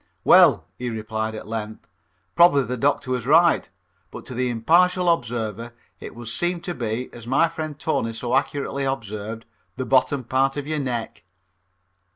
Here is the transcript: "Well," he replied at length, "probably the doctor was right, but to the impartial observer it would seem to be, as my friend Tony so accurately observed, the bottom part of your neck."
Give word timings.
"Well," 0.23 0.65
he 0.79 0.89
replied 0.89 1.35
at 1.35 1.47
length, 1.47 1.87
"probably 2.35 2.63
the 2.63 2.75
doctor 2.75 3.11
was 3.11 3.27
right, 3.27 3.69
but 4.09 4.25
to 4.25 4.33
the 4.33 4.49
impartial 4.49 5.07
observer 5.07 5.73
it 5.99 6.15
would 6.15 6.29
seem 6.29 6.59
to 6.61 6.73
be, 6.73 7.13
as 7.13 7.27
my 7.27 7.47
friend 7.47 7.77
Tony 7.77 8.11
so 8.11 8.33
accurately 8.35 8.83
observed, 8.83 9.45
the 9.77 9.85
bottom 9.85 10.23
part 10.23 10.57
of 10.57 10.65
your 10.65 10.79
neck." 10.79 11.21